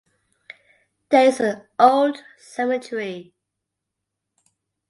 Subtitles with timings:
[1.09, 3.35] There is an old cemetery.